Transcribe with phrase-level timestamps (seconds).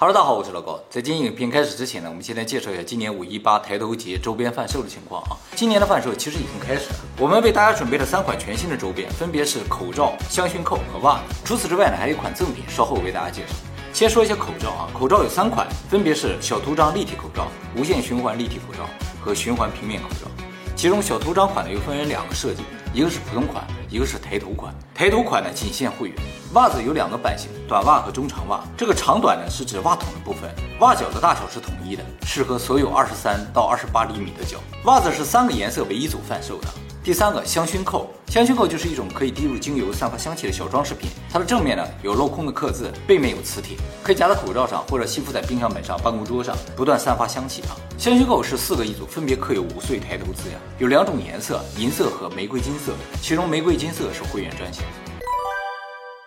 [0.00, 0.78] Hello，大家好，我是老高。
[0.88, 5.34] 在今天影片开始之前呢，我们先来介绍一下今年五一八抬头节周边贩售的情况啊。
[5.56, 11.34] 今年的贩售其实已经开始了，我们为大家准备了三款全新的周边，分别是口罩、香薰扣和袜子。
[11.44, 13.54] 除此之外呢，还有一款赠品，稍后为大家介绍。
[13.92, 18.88] 先说一下口罩啊，口罩有三款，分别是小图章立体口罩、无线循环立体口罩
[19.20, 20.30] 和循环平面口罩。
[20.76, 22.62] 其中小图章款呢又分为两个设计，
[22.94, 24.74] 一个是普通款，一个是抬头款。
[24.94, 26.16] 抬头款呢仅限会员。
[26.54, 28.64] 袜子有两个版型，短袜和中长袜。
[28.76, 30.50] 这个长短呢是指袜筒的部分，
[30.80, 34.58] 袜脚的大小是统一的，适合所有二十三到二十八厘米的脚。
[34.84, 36.68] 袜子是三个颜色为一组贩售的。
[37.04, 41.08] 第三个香薰扣，香薰扣就是一种可以滴入精油、散发香气的小装饰品。
[41.32, 47.72] 它的正面呢有镂空的刻字，背面有磁铁，可以夹在口罩上或者吸附在冰箱门上、办公桌上，不断散发香气啊。
[47.96, 54.84] 香薰扣是四个一组，分别刻有五岁抬头字样，有两种颜色，银色和玫瑰金色，其中玫瑰金色是会员专享。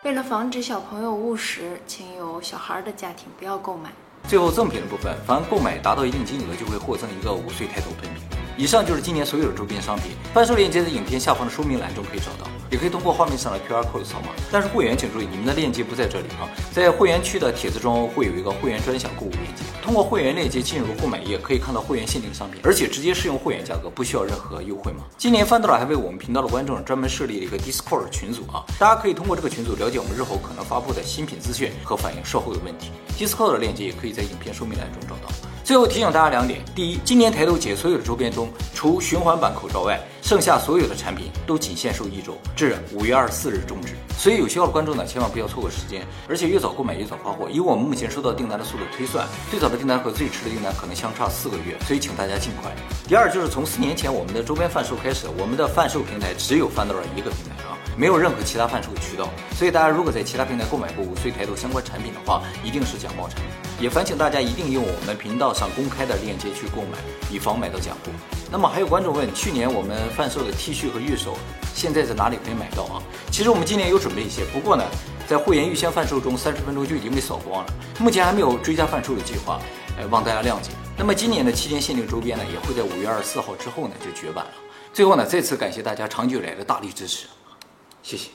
[0.03, 3.91] 为了防止小朋友误食，请有小孩的家庭不要购买。
[4.27, 8.23] 最后赠品的部分，凡购买达到一定金额，就会获赠一个五岁抬头喷瓶。
[8.61, 14.27] 以上就是今年所有的周边商品，贩售链接在影片下方的说明栏中可以找到，也可以通过画面上的 QR code 扫码。
[14.51, 24.99] 但是会员请注意，你们的链接不在这里啊，在会员区的帖子中会有一个会员专享购物链接，通过会员链接进入购买页，可以看到会员限定商品，而且直接适用会员价格，不需要任何优惠码。
[25.17, 32.91] 今年翻到了，还为我们频道的观众专门设立了一个 Discord 群组啊，大家可以通过这个群组了解我们日后可能发布的新品资讯和反映售后的问题。
[33.17, 35.33] Discord 的链接也可以在影片说明栏中找到。
[35.71, 43.93] 最后提醒大家两点：第一，今年抬头节所有的周边中，除循环版口罩外，剩下所有的产品都仅限售一周，至五月二十四日终止。
[44.17, 47.47] 所以有需要的观众呢，千万不要错过时间，而且越早购买越早发货。
[47.49, 52.69] 以我们目前收到订单的速度推算，最早的订单和最迟的订单可能相差四个月，所以请大家尽快。
[53.07, 57.60] 第二，就是从四年前我们的周边贩售开始，我们的贩售平台只有翻到了一个平台，
[57.97, 59.29] 没有任何其他贩售渠道。
[59.55, 63.45] 所以大家如果在其他平台购买过五岁抬头相关产品的话，一定是假冒产品。
[63.79, 66.97] 也烦请大家一定用我们频道上公开的链接去购买，
[67.31, 68.11] 以防买到假货。
[68.51, 71.35] 那么还有观众问，去年我们贩售的 T 恤和玉手，
[71.73, 73.01] 现在在哪里可以买到啊？
[73.31, 74.83] 其实我们今年有准备一些，不过呢，
[75.27, 79.59] 在会员预先贩售中，三十分钟就已经被扫光了，目前还没有追加贩售的计划，
[79.97, 80.69] 呃，望大家谅解。
[80.97, 84.51] 那么今年的七天限定周边呢，也会在五月二十四号之后呢就绝版了。
[84.93, 87.25] 最后呢，再次感谢大家长久以来的大力支持，
[88.03, 88.29] 谢谢。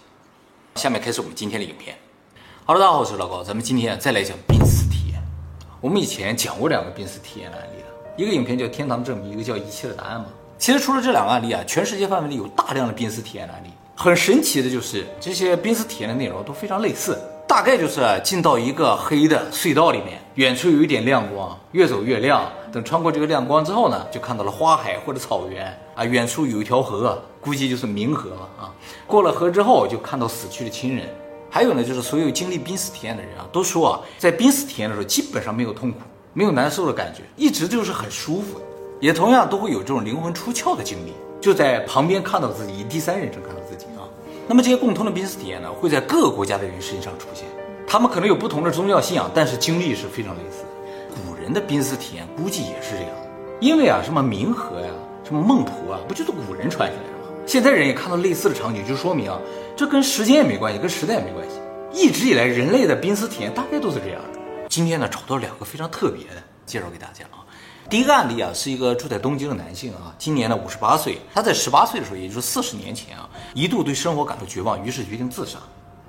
[0.76, 1.96] 下面开始我们今天的影片。
[2.64, 5.20] 哈喽大家好，我是老高，咱们今天再来讲濒死体验。
[5.80, 10.26] 我们以前讲过两个濒死体验的案例了，一个影片叫《天堂证明》，一个叫《一切的答案》嘛。
[10.56, 13.68] 其实除了这两个案例啊，全世界范围内有大量的濒死体验的案例。
[13.96, 22.42] 很神奇的就是这些濒死体验的内容都非常类似，大概就是进到一个黑的隧道里面，远处有一点亮光，越走越亮。
[22.72, 28.74] 等穿过这个亮光之后呢，就看到了花海或者草原啊，远处有一条河，估计就是冥河了啊。
[29.06, 31.08] 过了河之后，就看到死去的亲人。
[31.48, 36.00] 还有呢，就是所有经历濒死体验的人啊，都说啊，在濒死体验的时候，基本上没有痛苦，
[36.34, 38.60] 没有难受的感觉，一直就是很舒服。
[39.00, 43.55] 也同样都会有这种灵魂出窍的经历，就在旁边看到自己，第三人称看。
[44.48, 47.44] 那么这些共通的濒死体验呢，会在各个国家的人身上出现。
[47.86, 50.68] 他们可能有不同的宗教信仰，但是经历是非常类似的。
[51.24, 53.10] 古人的濒死体验估计也是这样，
[53.60, 54.90] 因为啊，什么冥河呀，
[55.24, 57.32] 什么孟婆啊，不就是古人传下来的吗？
[57.46, 59.38] 现在人也看到类似的场景，就说明啊。
[59.76, 61.56] 这跟时间也没关系，跟时代也没关系。
[61.92, 64.40] 一直以来，人类的濒死体验大概都是这样的。
[64.68, 67.45] 今天呢，找到两个非常特别的，介绍给大家啊。
[67.88, 71.20] 第一个案例啊，是一个住在东京的男性啊，今年呢五十八岁。
[71.32, 75.58] 他在十八岁的时候，也就是四十年前啊，一度对生活感到绝望，于是决定自杀。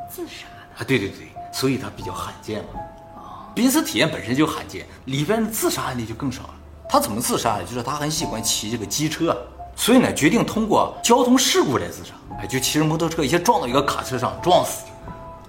[0.09, 0.83] 自杀啊？
[0.87, 2.79] 对对对，所以他比较罕见嘛。
[3.15, 6.53] 啊，濒死体验本身就罕见，里边的自杀案例就更少了。
[6.89, 7.63] 他怎么自杀的？
[7.63, 9.37] 就是他很喜欢骑这个机车。
[9.75, 14.85] 所以呢，决定通过交通事故来自杀，哎，就骑着摩托车，一下撞到一个卡车上，撞死，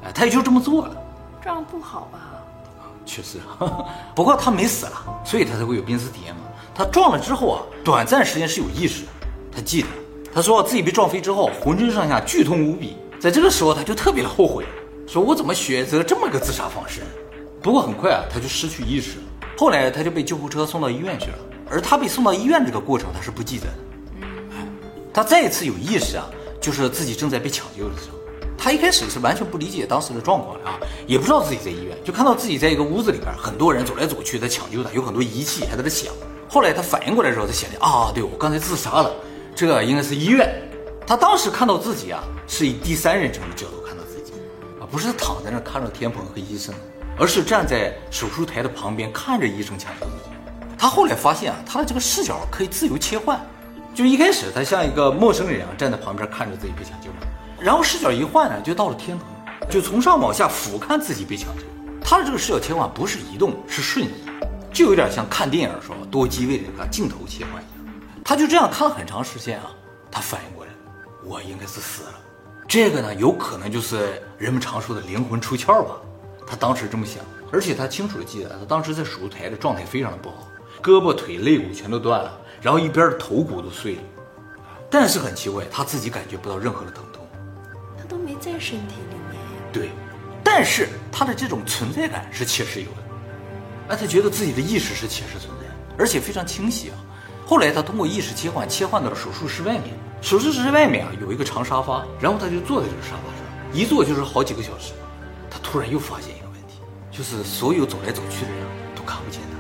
[0.05, 0.95] 哎，他也就这么做了。
[1.43, 2.19] 这样不好吧？
[3.09, 3.39] 确实，
[4.15, 6.43] 不过他没死了，所以他才会有濒死体验嘛。
[6.75, 9.09] 他撞了之后啊，短暂时间是有意识的，
[9.51, 9.89] 他记得，
[10.33, 14.65] 他说自己被撞飞之后，浑身上下剧痛无比，在这个时候他就特别的后悔，
[15.07, 17.01] 说我怎么选择这么个自杀方式？
[17.63, 19.25] 不过很快啊，他就失去意识了。
[19.57, 21.39] 后来他就被救护车送到医院去了，
[21.69, 23.73] 而他被送到医院这个过程他是不记得的。
[25.13, 26.27] 他再一次有意识啊，
[26.61, 28.18] 就是自己正在被抢救的时候。
[28.59, 36.13] 他一开始是完全不理解当时的状况啊，也不知道自己在医院，就看到自己在一个屋子里边，很多人走来走去在抢救他，有很多仪器还在那响。
[36.49, 39.15] 后来他反应过来的时候，他想的啊，对我刚才自杀了，
[39.55, 40.53] 这应该是医院。
[41.07, 44.33] 他当时看到自己啊，是以第三人称的角度看到自己，
[44.81, 46.75] 啊，不是躺在那看着天棚和医生，
[47.17, 50.07] 而是站在手术台的旁边看着医生抢救。
[50.77, 53.41] 他后来发现啊，他的这个视角可以自由切换。
[53.95, 57.09] 就一开始，他像一个陌生人一样站在旁边看着自己被抢救，
[57.61, 59.27] 然后视角一换呢，就到了天棚，
[59.69, 61.63] 就从上往下俯瞰自己被抢救。
[62.01, 64.13] 他的这个视角切换不是移动，是瞬移，
[64.73, 67.95] 就有点像看电影的时候多机位的镜头切换一样。
[68.25, 69.71] 他就这样看了很长时间啊，
[70.11, 70.71] 他反应过来，
[71.25, 72.15] 我应该是死了。
[72.69, 75.97] 这个呢，有可能就是人们常说的灵魂出窍吧。
[76.47, 80.47] 他当时这么想，而且他清楚的记得，他当时在手术台的状态非常的不好，
[80.83, 84.03] 胳膊腿肋骨全都断了，然后一边的头骨都碎了。
[84.89, 87.18] 但是很奇怪，他自己感觉不到任何的疼痛。
[88.41, 89.51] 在身体里面呀。
[89.73, 89.91] 对，
[90.43, 93.03] 但是他的这种存在感是切实有的。
[93.89, 95.67] 哎，他觉得自己的意识是切实存在，
[95.99, 96.97] 而且非常清晰啊。
[97.47, 99.95] 后来他通过意识切换，切换到了手术室外面。
[100.21, 103.43] 手术室外面啊有一个长沙发，然后他就坐在这个沙发上，
[103.73, 104.93] 一坐就是好几个小时。
[105.51, 106.81] 他突然又发现一个问题，
[107.11, 108.61] 就是所有走来走去的人
[108.95, 109.57] 都看不见他，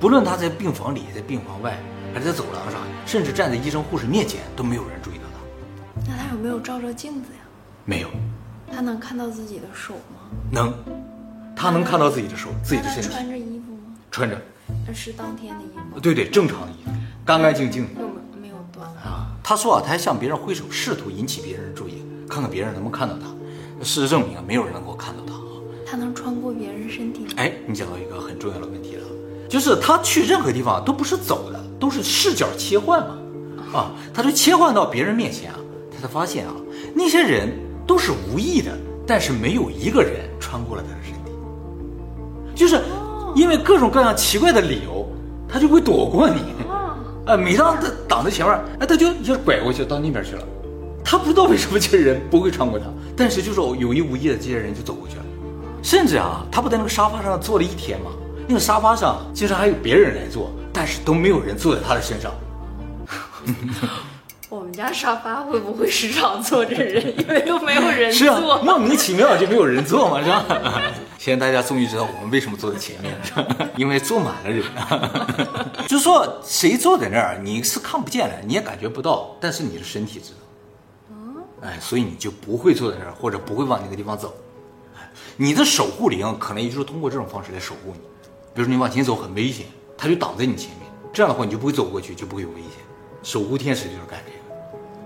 [0.00, 1.78] 不论他在病房里、在病房外，
[2.12, 6.02] 还是在走廊上，甚至站在医生护士面前，都没有人注意到他。
[6.08, 7.43] 那他有没有照照镜子呀？
[7.84, 8.08] 没有，
[8.72, 10.20] 他能看到自己的手吗？
[10.50, 10.72] 能，
[11.54, 13.94] 他能看到自己的手、自己的身体，穿着衣服吗？
[14.10, 14.40] 穿着，
[14.86, 16.90] 那是当天的衣服，对对，正常的衣服，
[17.26, 18.88] 干干净净的有没没有断。
[18.88, 19.36] 啊。
[19.42, 23.26] 他说啊，他还向别人挥手，试图引起别人的注意，看看别人能不能看到他。
[23.84, 25.60] 事实证明啊，没有人能够看到他啊。
[25.86, 27.30] 他能穿过别人身体吗？
[27.36, 29.06] 哎，你讲到一个很重要的问题了，
[29.46, 33.18] 就是他去任何地方都不是走的，都是视角切换嘛。
[33.74, 35.58] 啊，他就切换到别人面前啊，
[35.92, 36.54] 他才发现啊，
[36.94, 37.52] 那些人
[37.86, 38.72] 都是无意的，
[39.06, 41.32] 但是没有一个人穿过了他的身体，
[42.54, 42.80] 就是
[43.34, 45.08] 因为各种各样奇怪的理由，
[45.48, 46.40] 他就会躲过你。
[47.26, 50.42] 啊，每当他挡在前面，哎，他就一下拐过去到那边去了。
[51.02, 52.86] 他不知道为什么这些人不会穿过他，
[53.16, 55.22] 但是就是有意无意的，这些人就走过去了。
[55.82, 58.10] 甚至啊，他不在那个沙发上坐了一天吗？
[58.46, 62.30] 那个沙发上经常还有别人来坐，但是都没有人坐在他的身上。
[64.54, 67.04] 我们家沙发会不会时常坐着人？
[67.18, 68.62] 因为都没有人是啊，坐。
[68.62, 70.44] 莫名其妙就没有人坐嘛，是吧？
[71.18, 73.68] 现在大家终于知道我们为什么坐在前面了，是吧？
[73.76, 74.64] 因为坐满了人。
[75.88, 80.38] 就说谁坐在那儿，你是看不见的，你也感觉不到，但是你的身体知道。
[81.62, 84.32] 哎，所以你就不会坐在那儿，或者不会往那个地方走。
[84.96, 85.00] 哎
[85.36, 87.98] 你的守护灵可能也就是通过这种方式来守护你。
[88.54, 89.66] 比如说你往前走很危险，
[89.98, 92.84] 他就挡在你前面，这样的话你就不会走过去，就不会有危险。
[93.22, 94.43] 守护天使就是干这个。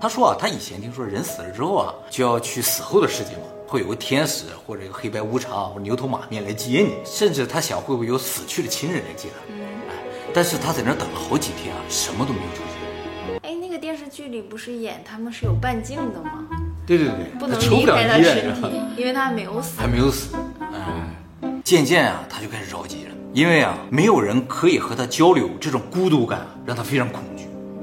[0.00, 9.54] 他说啊，他以前听说人死了之后啊，就要去死后的世界嘛，会有个天使或者一个黑白无常或者牛头马面来接你，甚至他想会不会有死去的亲人来接他。
[9.90, 9.94] 哎，
[10.32, 13.40] 但是他在那儿等了好几天啊，什么都没有出现。
[13.42, 16.46] 哎，那个电视剧里不是演他们是有半径的吗？
[16.86, 19.86] 对对对，不能离开他身体，因为他还没有死还。
[19.88, 20.36] 没有死。
[20.60, 27.37] 哎，渐渐啊，他就开始着急了，因为啊，没有人可以和他交流，这种孤独感让他非常恐惧。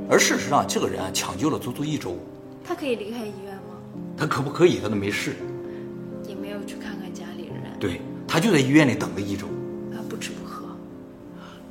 [0.07, 2.15] 而事实上，这个人啊，抢救了足足一周，
[2.63, 3.75] 他可以离开医院吗？
[4.15, 5.35] 他可不可以，他都没事。
[6.27, 9.47] 也没有去看看家里人，对他就在医院里等了一周。
[9.93, 10.65] 他不吃不喝。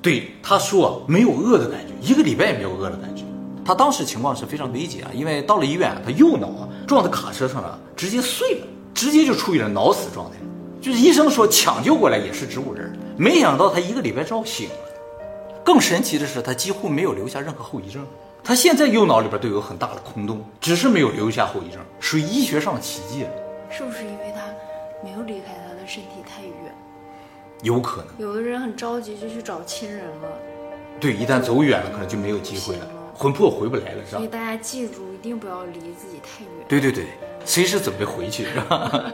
[0.03, 3.25] 对他说啊没有饿的感觉，一个礼拜也没有饿的感觉。
[3.65, 10.37] 他当时情况是非常危急啊，因为到了医院，他右脑啊撞在卡车上了，直接碎了，直接就处于了脑死状态。
[10.81, 14.75] 就是医生说抢救过来也是植物人，没想到他一个礼拜之后醒了。
[15.65, 18.05] 更神奇的是，他几乎没有留下任何后遗症。
[18.45, 23.31] 他现在右脑里边都有很大的空洞，只是没有留下后遗症，属于医学上的奇迹了。
[23.71, 24.43] 是不是因为他
[25.03, 26.53] 没有离开他的身体太远？
[27.63, 30.29] 有可能，有的人很着急就去找亲人了，
[31.01, 34.29] 对，一旦走远了，可能就没有机会了，魂魄回不来了，是吧所以？
[34.29, 36.67] 大家记住，一定不要离自己太远。
[36.69, 37.07] 对对对，
[37.47, 39.11] 随时准备回去，是吧？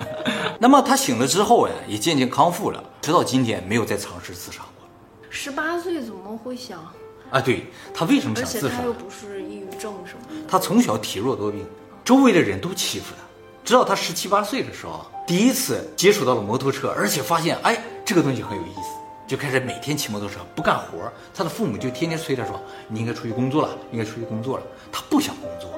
[0.59, 4.88] 那么他醒了之后呀，也渐渐康复了，直到今天没有再尝试自杀过
[5.31, 6.85] 十八岁怎么会想？
[7.30, 7.40] 啊。
[7.40, 8.82] 对他为什么想自杀且他？
[8.82, 10.49] 又不是抑郁症什么的。
[10.49, 11.66] 他从小体弱多病，
[12.04, 13.22] 周围的人都欺负他。
[13.64, 21.12] 直到他十七八岁的时候啊，第一次接触到了摩托车，而且发现哎这个东西很有意思，就开始每天骑摩托车不干活。
[21.34, 25.70] 他的父母就天天催他说：“你应该出去工作了，应该出去工作了。”他不想工作。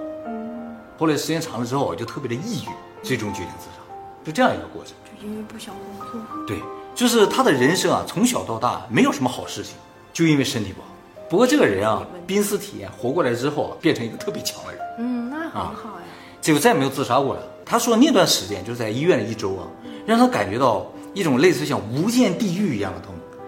[0.96, 2.68] 后来时间长了之后，就特别的抑郁，
[3.02, 3.82] 最终决定自杀，
[4.24, 4.94] 就这样一个过程。
[5.04, 6.46] 就因为不想工作。
[6.46, 6.62] 对，
[6.94, 9.74] 就是他的人生啊，从小到大没有什么好事情，
[10.12, 10.88] 就因为身体不好。
[11.32, 14.82] 不过这个人啊，濒死体验活过来之后啊，变成一个特别强的人。
[14.98, 16.04] 嗯，那很好呀。
[16.42, 17.40] 结果再也没有自杀过了。
[17.64, 19.64] 他说那段时间就是在医院的一周啊，
[20.04, 23.38] 让他感觉到一种类似像无间地狱一样的痛苦，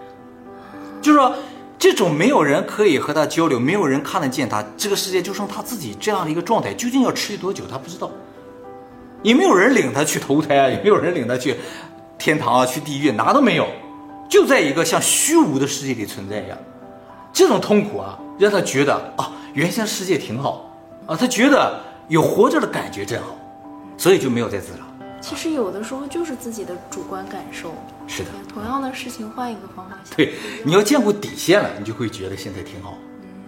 [1.02, 1.34] 就是说
[1.78, 8.10] 这种没有人可以和他交流，没有人看得见他，这个世界就剩他自己这样的一个状态，究竟要持续多久他不知道，
[9.22, 11.54] 也没有人领他去投胎啊，也没有人领他去
[12.16, 13.68] 天堂啊，去地狱哪都没有，
[14.26, 16.56] 就在一个像虚无的世界里存在一样。
[17.34, 20.70] 这种痛苦啊，让他觉得啊，原先世界挺好
[21.04, 23.36] 啊，他觉得有活着的感觉真好，
[23.98, 24.78] 所以就没有再自杀。
[25.20, 27.74] 其实有的时候就是自己的主观感受，
[28.06, 30.16] 是的，同样的事情换一个方法想。
[30.16, 30.32] 对，
[30.64, 32.96] 你要见过底线了，你就会觉得现在挺好。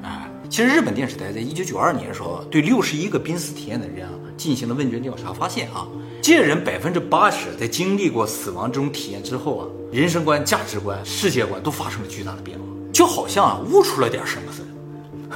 [0.02, 5.86] 啊，其实日本电视台在一九九二年的时候，对六十一个濒死体验的人啊进行了问卷调查，发现啊，
[6.20, 12.64] 这些人百分之八十在经历过死亡这种体验之后啊，人生观、价值观、世界观都发生了巨大的变化，
[12.96, 14.62] 就好像啊悟出了点什么似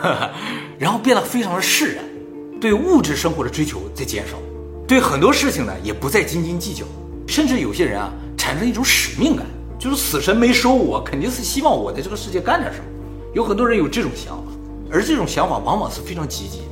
[0.03, 0.31] 的，
[0.81, 2.03] 然后变得非常的释然，
[2.59, 4.39] 对物质生活的追求在减少，
[4.89, 6.87] 对很多事情呢也不再斤斤计较，
[7.29, 9.45] 甚至有些人啊产生一种使命感，
[9.79, 12.85] 就是死神没收我，肯定是希望我在这个世界干点什么。
[13.35, 14.45] 有很多人有这种想法，
[14.91, 16.65] 而这种想法往往是非常积极的。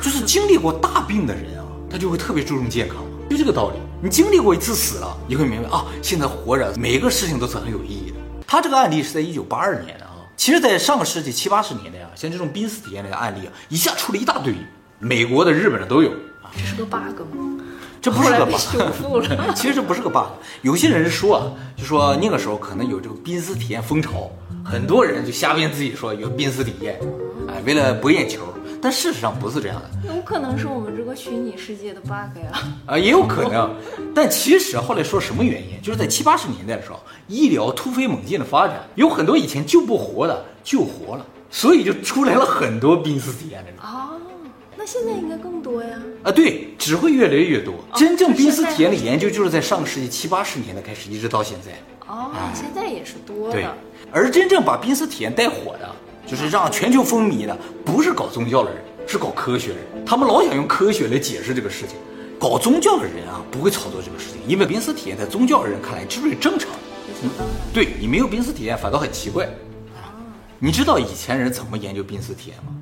[0.00, 2.96] 就是经历过大病的人啊，他就会特别注重健康，
[3.28, 3.76] 就这个道理。
[4.02, 8.13] 你经历过一次死了，你会明白啊，现在活着每一个事情都是很有意义的。
[8.54, 14.54] 他这个案例是在一九八二年的啊，其实，在上个世纪七八十年代啊，像这种濒死体验类的案例啊，一下出了一大堆，
[15.00, 16.54] 美国的、日本的都有啊。
[16.56, 17.58] 这是个 bug 吗？
[18.00, 18.54] 这不是个 bug。
[19.56, 20.28] 其实这不是个 bug。
[20.62, 24.30] 有些人说啊，就说那个时候可能有这个濒死体验风潮，
[24.64, 27.00] 很多人就瞎编自己说有濒死体验，
[27.48, 28.54] 哎，为了博眼球。
[28.84, 30.14] 但事实上不是这样的。
[30.14, 32.62] 有可能是我们这个虚拟世界的 bug 呀。
[32.84, 33.74] 啊，也有可能。
[34.14, 43.80] 但其实后来说什么原因，就是在七八十年代的时候，医疗突飞猛进的发展，有很多以前救不活的救活了，所以就出来了很多濒死体验的人。
[43.80, 44.20] 哦，
[44.76, 45.96] 那现在应该更多呀。
[46.22, 47.72] 啊，对，只会越来越多。
[47.94, 51.72] 真正濒死体验的研究就是在上个世纪七八十年代开始，一直到现在。
[52.06, 53.54] 哦，现在也是多的。
[53.54, 53.66] 对，
[54.12, 55.90] 而真正把濒死体验带火的，
[56.26, 60.04] 就是让全球风靡的，不是搞宗教的人，是搞科学的人。
[60.04, 61.96] 他们老想用科学来解释这个事情。
[62.38, 66.78] 搞宗教的人啊，不会炒作这个事情，因为濒死体验在宗教的人看来，这是正常的。
[67.72, 69.48] 对你没有濒死体验，反倒很奇怪。
[70.58, 72.72] 你知道以前人怎么研究濒死体验吗？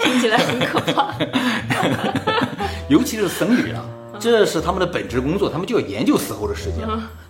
[0.00, 1.14] 听起来很可怕。
[2.88, 3.84] 尤其是僧侣啊，
[4.18, 6.78] 这是他们的本职工作，他们就要研究死后的世界。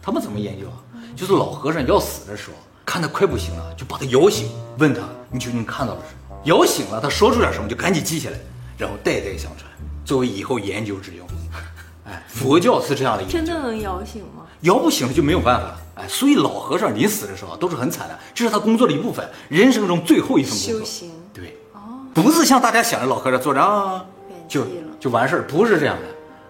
[0.00, 0.76] 他们怎么研究啊？
[1.14, 2.56] 就是老和尚要死的时候，
[2.92, 6.36] 看他快不行了，就把他摇醒，问他你究竟看到了什么？
[6.44, 8.36] 摇醒了，他说出点什么，就赶紧记下来，
[8.76, 9.64] 然后代代相传，
[10.04, 11.26] 作为以后研究之用。
[12.04, 14.44] 哎，佛教是这样的，真的能摇醒吗？
[14.60, 15.80] 摇不醒了就没有办法了。
[15.94, 20.80] 哎，所以老和尚临死的时候都是很惨的，这是他工作的一部分，人生中最后一份工作。
[20.80, 21.10] 修行。
[21.32, 24.04] 对，哦，不是像大家想的老和尚坐着啊，
[24.46, 24.66] 就
[25.00, 26.02] 就完事儿，不是这样的。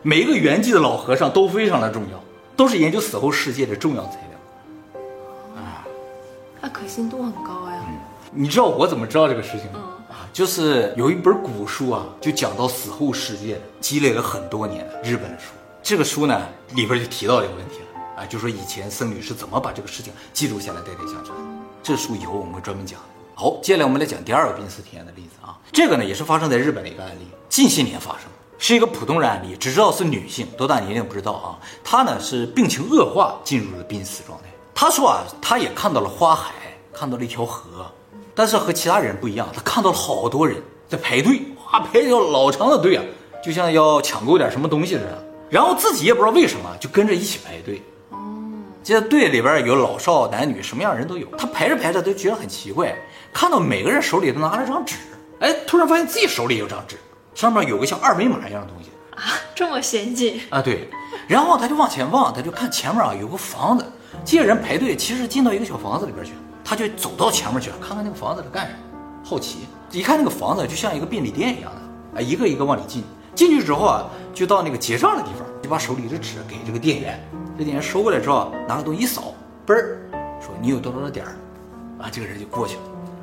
[0.02, 2.20] 每一个圆寂的老和尚都非常的重要，
[2.56, 4.31] 都是研究死后世界的重要材料。
[6.72, 7.78] 可信度很高呀。
[8.32, 9.80] 你知道我怎么知道这个事情吗？
[10.08, 15.52] 啊，就是有一本古书啊，就讲到死后世界，积累了很多年的日本的书。
[15.82, 16.40] 这个书呢，
[16.74, 18.22] 里边就提到这个问题了。
[18.22, 21.36] 啊，就说以前僧侣是怎么把这个事情记录下来，代代相传。
[21.82, 22.98] 这书以后我们会专门讲。
[23.34, 25.58] 好，接下来我们来讲第二个濒死体验的例子啊。
[25.72, 28.20] 这个呢也是发生在日本的一个案例，近些年发生，
[28.58, 31.58] 是一个普通人案例，只知道是女性，多大年龄不知道啊。
[31.82, 34.44] 她呢是病情恶化，进入了濒死状态。
[34.74, 36.52] 她说啊，她也看到了花海，
[36.92, 37.90] 看到了一条河，
[38.34, 43.04] 但是和其他人不一样，他看到了好多人在排队，哇，排一条老长的队啊，
[43.44, 45.24] 就像要抢购点什么东西似的。
[45.50, 47.82] 然后自己也不知道为什么，就跟着一起排队。
[48.10, 48.18] 哦
[48.84, 51.24] 这队里边有老少男女，什么样人都有。
[51.38, 52.92] 他排着排着都觉得很奇怪，
[53.32, 54.96] 看到每个人手里都拿着张纸，
[55.38, 56.96] 哎，突然发现自己手里有张纸，
[57.32, 60.60] 上面有个像二维码一样的东西啊，这么先进啊？
[60.60, 60.90] 对。
[61.28, 63.86] 然后他就往前望，他就看前面啊有个房子，
[64.24, 66.32] 这些人排队其实进到一个小房子里边去，
[66.72, 68.78] 他就走到前面去了看看那个房子是干什么，
[69.22, 69.66] 好奇。
[69.90, 73.04] 一看那个房子就像一个便利店一样的，啊，一个一个往里进。
[73.34, 77.20] 进去之后啊，就到那个结账的地方，就把手里的纸给这个店员。
[77.58, 79.34] 这店员收过来之后，拿个东西一扫，
[79.66, 80.00] 嘣儿，
[80.40, 81.36] 说你有多少的点儿，
[82.02, 82.82] 啊，这个人就过去了，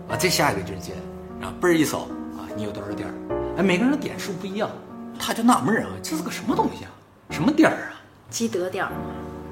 [0.09, 1.01] 啊，再下一个就是进来，
[1.41, 2.01] 然后嘣儿一扫，
[2.37, 3.13] 啊，你有多少点儿，
[3.57, 4.69] 哎，每个人的点数不一样，
[5.17, 6.91] 他就纳闷啊，这是个什么东西啊，
[7.31, 7.97] 什么点儿啊？
[8.29, 8.97] 积德点儿吗？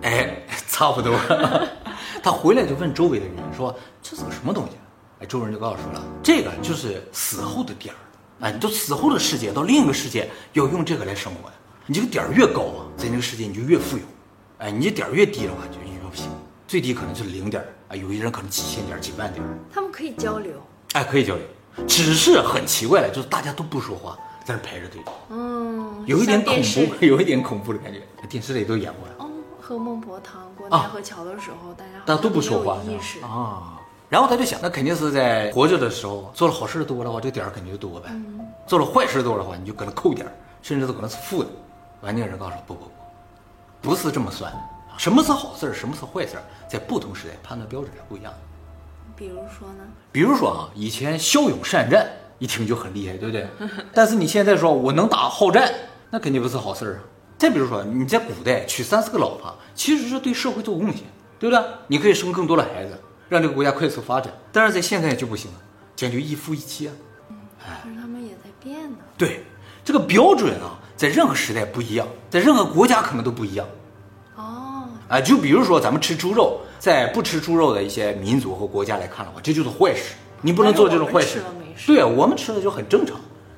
[0.03, 0.37] 哎，
[0.67, 1.17] 差不多。
[2.21, 4.71] 他回来就问周围的人说，这是个什么东西？
[5.19, 7.97] 哎，周围人就告诉说了，这个就是死后的点儿，
[8.45, 11.55] 哎，你到死后的世界，到另一个世界要用这个来生活呀。
[11.85, 14.03] 你这个点儿越高啊，在那个世界你就越富有。
[14.59, 16.27] 哎，你这点儿越低的话，就越不行。
[16.67, 19.43] 最低可能就是零点儿啊，有些人可能几千点、几万点。
[19.71, 20.51] 他们可以交流，
[20.93, 21.43] 哎，可以交流，
[21.87, 25.01] 只是很奇怪的，就是大家都不说话，在那排着队。
[25.29, 28.01] 嗯，有一点恐怖，有一点恐怖的感觉。
[28.27, 29.07] 电视里都演过。
[29.16, 29.16] 哦，
[29.67, 33.81] 喝孟婆汤过奈何桥的时候，大家大家都不说话，意识啊。
[34.07, 38.09] 然后他就想，那肯定是在活着的时候做了好事多的话，这点儿肯定就多呗。
[38.65, 40.31] 做了坏事多的话，你就搁那扣点儿，
[40.61, 41.49] 甚至都可能是负的。
[41.99, 42.85] 完，那个人告诉不不
[43.81, 43.89] 不。
[43.89, 44.57] 不是这么算的，
[44.97, 48.39] 什么是好事儿，什么是坏事儿，在不同时代判断标准是不一样的。
[49.17, 49.83] 比如说呢？
[50.13, 52.07] 比如说啊，以前骁勇善战，
[52.39, 53.45] 一听就很厉害，对不对？
[53.93, 55.69] 但是你现在说我能打好战，
[56.09, 56.99] 那肯定不是好事儿啊。
[57.37, 61.03] 再比如说，你在古代娶三四个老婆，其实是对社会做贡献，
[61.37, 61.63] 对不对？
[61.87, 64.33] 你可以生更多的孩子，让这个国家快速发展。
[64.51, 65.57] 但是在现在就不行了，
[65.95, 66.93] 讲究一夫一妻啊。
[67.59, 68.97] 可是他们也在变呢。
[69.17, 69.43] 对，
[69.85, 73.67] 这个标准啊，在任何时代不一样，在任何国家可能都不一样。
[74.35, 81.43] 哦，啊，就比如说咱们吃猪肉，在不吃猪肉的一些民族和国家来看的话，这就是坏事，你不能做这种坏事
[81.85, 83.15] 对啊，我们吃的就很正常。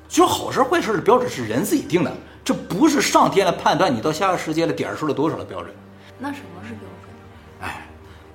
[0.08, 2.12] 就是好事坏事的标准是人自己定的，
[2.44, 5.72] 这不是上天来判断你到下个世界的点儿数了多少的标准。
[6.18, 7.12] 那什么是标准？
[7.60, 7.86] 哎，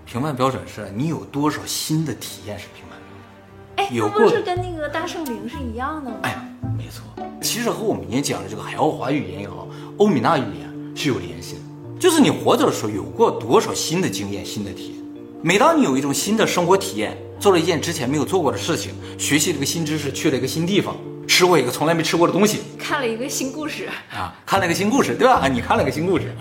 [0.06, 3.88] 评判标准是你有多少新的体验是评判标准。
[3.88, 6.18] 哎，有过那不是跟那个大圣灵是一样的吗？
[6.24, 6.36] 哎，
[6.78, 7.04] 没错，
[7.42, 11.62] 其实和我们以前讲的这个海奥华语言也好，欧米娜语言是有联系的。
[12.00, 14.96] 就是你活着的时候有过多少新的经验、新的体验。
[15.42, 20.96] 每当你有一种新的生活体验，做了一件之前没有做过的事情，学习了一个新知识，去了一个新地方，
[21.28, 25.40] 吃过一个从来没吃过的东西看了一个新故事，啊，看了个新故事，对吧？
[25.44, 26.36] 啊，你看了个新故事，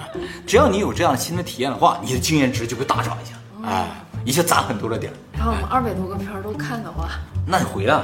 [0.46, 3.34] 只要你有这样新的体验的话，你的经验值就会大涨一下，
[3.68, 3.88] 哎，
[4.24, 5.16] 一下涨很多的点儿。
[5.32, 7.08] 然后我们二百多个片儿都看的话，
[7.46, 8.00] 那你回来。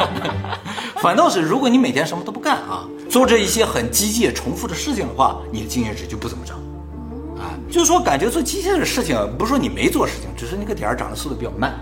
[1.00, 6.56] 反倒是，如果你每天什么都不干啊，做着一些很机械重复的事情的话，你的经验值就不怎么涨。
[7.38, 11.74] 啊，就是说，感觉做机械的事情，不是说你没做事情，只是那个点儿涨的速度比较慢。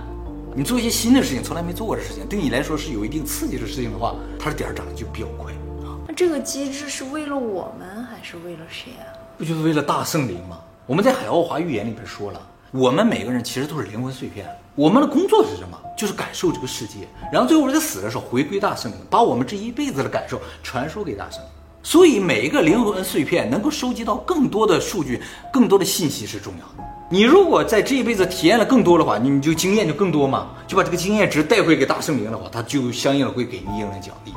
[0.55, 5.53] 你做一些新的事情，从来没做过的事情，对你来说是有一定刺激的事情的话，它的点儿涨得就比较快
[5.85, 5.95] 啊。
[6.07, 9.07] 那这个机制是为了我们还是为了谁啊？
[9.37, 10.59] 不就是为了大圣灵吗？
[10.85, 12.41] 我们在海奥华预言里边说了，
[12.73, 15.79] 我们每个人其实都是灵魂碎片，我们的工作是什么？
[15.97, 21.49] 就是感受这个世界，然后最后在死的时候回归大圣灵，把我们这一辈子的感受传输给大圣灵。
[21.83, 26.89] 所以每一个灵魂碎片能够收集到更多的数据、更多的信息是重要的。
[27.11, 34.33] 你如果在这一辈子体验了更多的话，你就经验就更多嘛，就把这个经验值带回给大圣灵的话，他就相应的会给你一定的奖励。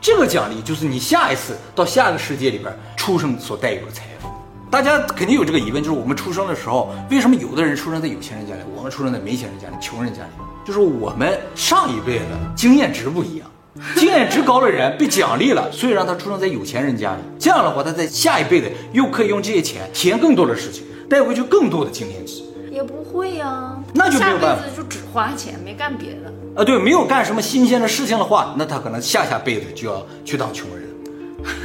[0.00, 4.28] 这个奖励就是你下一次到下个世界里边出生所带有的财富。
[4.70, 10.30] 大家肯定有这个疑问，就是我们出生的时候，为什么有的人出生在有钱人家里，我们出生在没钱人家里、穷人家里？
[10.64, 12.24] 就是我们上一辈子
[12.56, 13.46] 经验值不一样，
[13.94, 17.20] 经验值高的人被奖励了，所以让他出生在有钱人家里。
[17.38, 22.42] 这样的话，他在下一辈子又可以用这些钱体验更多的事情，带回去更多的经验值。
[22.70, 26.60] 也不会呀、那就没有办法下辈子就只花钱，没干别的。
[26.60, 30.86] 啊，对，没有干什么新鲜的事情的话，那他可能下下辈子就要去当穷人。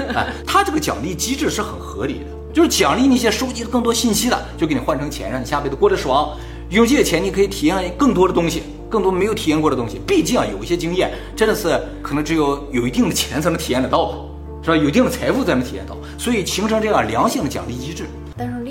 [0.16, 6.38] 哎，他这个奖励机制是很合理的，就是奖励那些收集了更多信息的，就给你换成钱，让你下辈子过得爽。
[6.70, 10.00] 用这些钱，你可以体验更多的东西，更多没有体验过的东西。
[10.08, 14.16] 毕竟啊，有一些经验真的是可能只有有一定的钱才能体验得到吧，
[14.64, 14.78] 是吧？
[14.78, 18.06] 有一定的财富才能体验到，所以形成这样良性的奖励机制。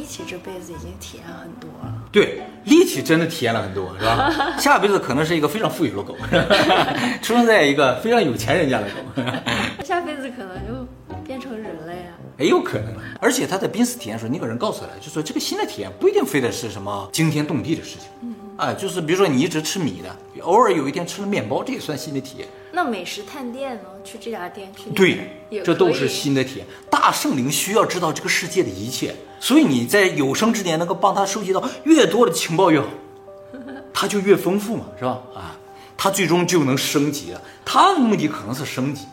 [0.01, 4.33] 力气这辈子已经体验很多了，对，力气真的体验了很多，是吧？
[4.59, 6.17] 下辈子可能是一个非常富有的狗，
[7.21, 9.23] 出生在一个非常有钱人家的狗，
[9.85, 10.89] 下辈子可能就
[11.23, 12.13] 变成人类呀。
[12.39, 12.95] 也有可能。
[13.21, 22.49] 而且他在濒死体验的时候，那个人告诉他，就说这个新的体验不一定非得是什么惊天动地的事情，嗯啊，就是比如说你一直吃米的，偶尔有一天吃了面包，这也算新的体验。
[22.73, 23.89] 那美食探店呢？
[24.05, 26.67] 去这家店，去对，这都是新的体验。
[26.89, 32.87] 大圣灵需要知道这个世界的一切，所以你在有生之年能够帮他收集到越多的情报越好，
[33.93, 35.21] 他就越丰富嘛，是吧？
[35.35, 35.57] 啊，
[35.97, 37.43] 他最终就能升级了。
[37.65, 39.07] 他的目的可能是升级。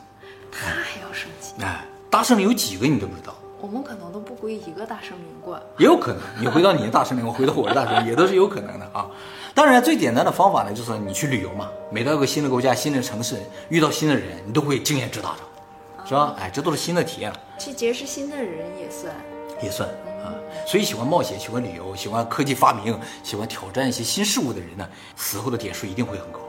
[0.51, 5.61] 他还要升级，哎，大圣灵有几个你都不知道，我们可能都不归一个大圣灵管。
[5.77, 9.09] 也有可能你回到你的大圣灵，我回到我的大圣灵，也都是有可能的啊。
[9.55, 11.69] 当然，最简单的方法呢，就是你去旅游嘛。
[11.89, 13.37] 每到一个新的国家、新的城市，
[13.69, 16.35] 遇到新的人，你都会经验值大涨，是吧？
[16.39, 17.39] 哎，这都是新的体验了。
[17.57, 19.11] 去结识新的人也算。
[19.59, 19.89] 也算
[20.23, 20.29] 啊。
[20.67, 26.39] 所以喜欢冒险、喜欢旅游、喜欢科技发明、喜欢挑战一些新事物的人呢，死后的点数一定会很高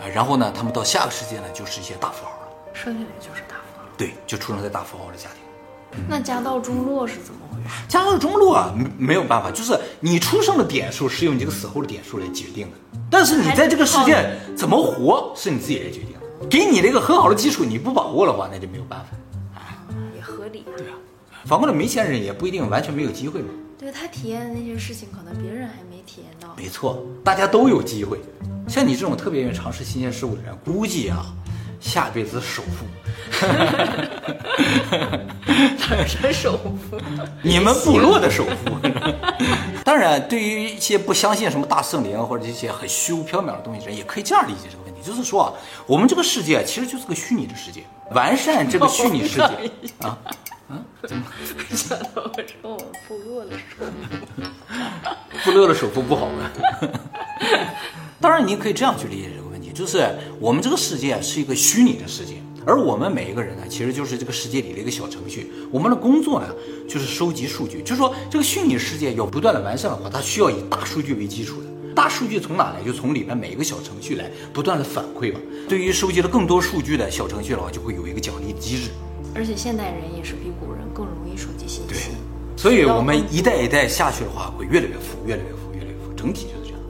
[0.00, 0.08] 啊。
[0.12, 2.48] 然后呢，他们到下个世界呢，就是一些大富豪了。
[2.74, 3.84] 生下来就是大富豪。
[3.96, 5.45] 对，就出生在大富豪的家庭。
[6.08, 7.68] 那家道中落是怎么回事？
[7.88, 12.76] 家道中落啊，没没有办法，就是你出生的点数是用你这个死后的点数来决定的。
[13.10, 16.46] 但是你在这个世界怎么活，是你自己来决定的。
[16.48, 19.96] 给你了一个很好的基础，你不把握的话，那就没有办法。
[20.14, 20.64] 也合理。
[20.76, 20.94] 对啊，
[21.44, 23.48] 反过来没钱人也不一定完全没有机会嘛。
[23.78, 26.54] 对他体验的那些事情，可能别人还没体验到。
[26.56, 28.18] 没错，大家都有机会。
[28.68, 31.26] 像你这种特别愿意尝试新鲜事物的人，估计啊，
[31.80, 32.86] 下辈子首富，
[36.06, 36.98] 是首富。
[37.42, 38.78] 你们部落的首富。
[39.84, 45.52] 当然，对于一些不相信什么大圣灵或者一些很虚无缥缈的东西人，也可以这样理解这个问题，就是说啊，
[45.86, 49.70] 我们这个世界其实就是个虚拟的世界，完善这个虚拟世界
[50.06, 50.18] 啊。
[51.70, 53.92] 想到我说我们部落的首富。
[55.44, 56.50] 部落的首富不好吗？
[58.20, 59.28] 当然，你可以这样去理解
[59.76, 60.08] 就是
[60.40, 65.52] 我们这个世界是一个虚拟的世界，而我们每一个人呢，其实就是这个世界里的一个小程序。
[65.70, 66.46] 我们的工作呢，
[66.88, 67.82] 就是收集数据。
[67.82, 71.66] 就是说，这个虚拟世界要不断的完善的话，它需要以大数据为基础的。
[71.94, 72.82] 大数据从哪来？
[72.82, 75.38] 就从里面每一个小程序来不断的反馈吧。
[75.68, 78.88] 对于收集了更多数据的小程序的话，就会有一个奖励机制。
[79.34, 81.88] 而且现代人也是比古人更容易收集信息。
[81.88, 81.98] 对
[82.56, 86.10] 所以我们一代一代下去的话，会越来越富，越来越富，越来越富。
[86.16, 86.80] 整体就是这样。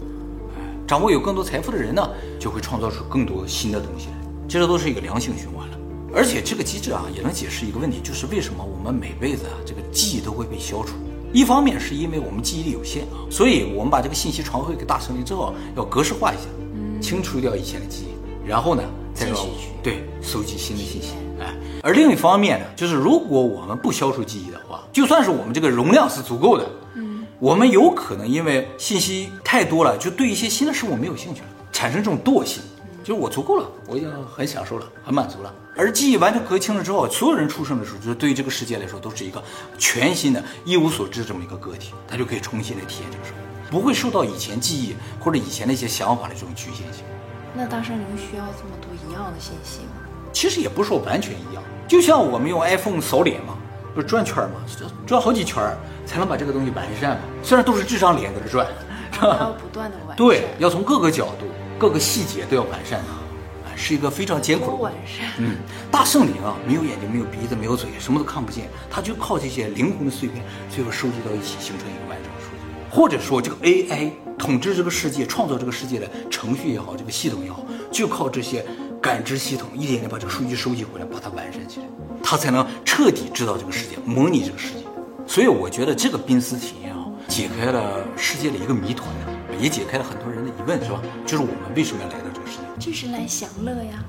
[0.57, 2.09] 哎，掌握有更多财富的人呢，
[2.47, 4.13] 就会创造出更多新的东西来。
[4.47, 5.77] 这都是一个良性循环了。
[6.15, 10.95] 而且这个机制啊，也能解释一个问题，就是为什么我们每辈子啊，这个记忆都会被消除。
[11.33, 16.45] 一方面是因为我们记忆力有限啊，所以我们把这个信息传回给大神灵之后，要格式化一下，
[17.01, 18.83] 清除掉以前的记忆，然后呢，
[19.13, 19.49] 再说
[19.83, 21.15] 对收集新的信息。
[21.41, 32.63] 哎，而另一方面呢，就是如果我们不消除记忆的话，就算是我们这个容量是足够的，嗯，我们有可能因为信息太多了，就对一些新的事物没有兴趣了，产生这种惰性。
[33.05, 35.55] 就是我足够了，我已经很享受了，很满足了。
[35.77, 39.41] 而记忆完全隔清了之后，所有人出生的时候，就是对于这个世界来说，都是一个
[39.77, 47.05] 全新的、一无所知这么一个个体，他就可以重新来体验这个生活，不会受到以前记忆或者以前的一些想法的这种局限性。
[47.55, 50.03] 那大山灵需要这么多一样的信息吗？
[50.33, 53.57] 其实也不是说完全一样，就像我们用 iPhone 扫脸嘛，
[53.95, 54.57] 不是转圈嘛，
[55.07, 55.63] 转好几圈
[56.05, 57.23] 才能把这个东西完善嘛。
[57.45, 58.67] 虽然都是这张脸在这转，
[59.23, 60.17] 要不断的完善。
[60.17, 61.47] 对，要从各个角度。
[61.79, 65.31] 各个细节都要完善它，啊，是一个非常艰苦的完善。
[65.39, 65.57] 嗯，
[65.91, 72.65] 大圣灵啊，没有眼睛，没有鼻子，没有嘴，什么都看不见，他就靠这些灵魂的碎片，最后收集到一起，形成一个完整的数据。
[72.91, 78.65] 或者说，这个 AI 统治这个世界、创造这个世界的程序也好，这个系统也好，就靠这些
[79.03, 81.87] 感知系统一点点把这个数据收集回来，把它完善起来，
[82.23, 84.87] 它才能彻底知道这个世界，模拟这个世界。
[85.27, 89.07] 所以，我觉得这个濒死体验啊，解开了世界的一个谜团。
[89.61, 91.01] 也解开了很多人的疑问，是吧？
[91.25, 92.91] 就是我们为什么要来到这个世界？
[92.91, 94.05] 就是来享乐呀。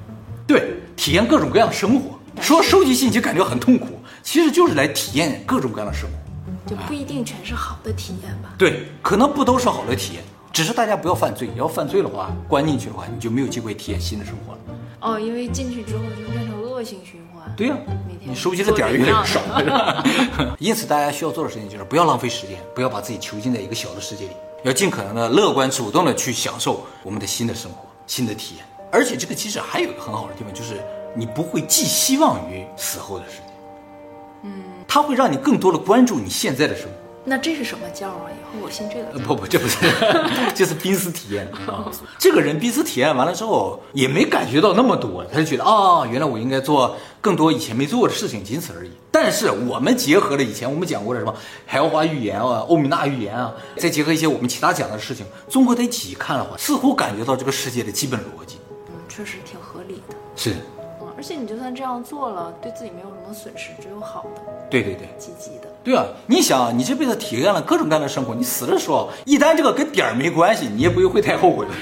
[0.46, 2.18] 对，体验各种各样的生活。
[2.42, 6.16] 说收集信息感觉很痛苦，其实就是来体验各种各样的生活。
[6.70, 8.50] 就不一定全是好的体验吧？
[8.58, 11.50] 对，可能不都是好的体验，只是大家不要犯罪。
[11.56, 14.60] 要犯罪的话，关进去的话，你就没有机会体验新的生活了。
[15.00, 17.50] 哦，因为进去之后就变成恶性循环。
[17.56, 17.78] 对呀，
[18.24, 19.42] 你收集的点越来越少。
[20.60, 24.32] 因此，大家需要做的事情就是不要浪费时间，不要把自己囚禁在一个小的世界里。
[24.67, 30.84] 要尽可能的乐观主动的去享受我们的新的生活、新的体验，而且这个其实还有一个很好的地方，就是
[31.15, 33.43] 你不会寄希望于死后的世界，
[34.43, 36.91] 嗯，它会让你更多的关注你现在的生活。
[37.30, 38.32] 那这是什么教啊？
[38.32, 39.20] 以后我信这个？
[39.20, 39.78] 不不，这不是，
[40.56, 41.92] 这是濒死体验啊。
[42.18, 48.92] 这个人濒死体验完了之后，也没感觉到那么多，他就觉得啊，原来我应该做更多以前没做的事情，仅此而已。
[49.12, 51.36] 但是我们结合了以前我们讲过的什么
[51.66, 58.58] 海奥华预言啊、欧米娜预言啊，再结合一些我们其他讲的事情，综合在一起看的话，似乎感觉到这个世界的基本逻辑。
[58.88, 60.16] 嗯，确实挺合理的。
[60.38, 60.56] 是。
[61.18, 64.42] 而且你就算这样做了，对自己没有什么损失，只有好的。
[64.70, 65.66] 对对对，积极的。
[65.88, 71.65] 对啊，你想，你这辈子体验了各种各样的生活，你死的时候，一旦这个跟点儿没关系，你也不会太后悔。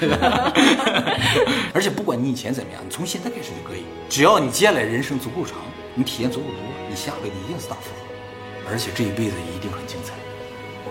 [1.74, 5.56] 而且不管你以前怎么样，你从现在开始就可以，只要你接下来人生足够长，
[5.96, 6.54] 你体验足够多，
[6.88, 10.12] 你下辈子一定是大富豪，而且这一辈子一定很精彩。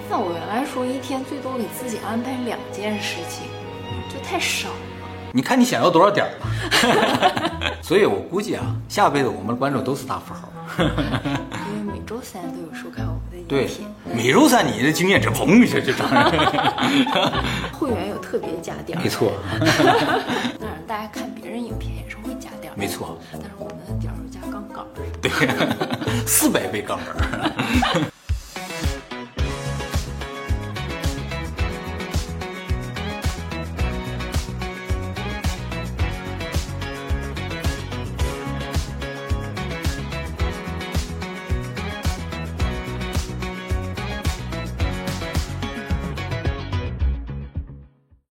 [0.09, 3.47] 那我原来说一天最多给自己安排两件事情，
[4.13, 4.75] 就太少了。
[5.31, 10.49] 你看你想要多少点儿吧， 所以我估计啊，下辈子我们的观众都是大富豪。
[12.05, 16.29] 每周三都有收看我们的影片，每周三你的经验值砰一下就涨了。
[17.73, 19.33] 会员有特别加点儿，没错。
[20.61, 23.17] 当然，大家看别人影片也是会加点儿，没错。
[23.31, 24.87] 但是我们的点儿是加杠杆儿，
[25.19, 25.31] 对，
[26.27, 28.05] 四百倍杠杆儿。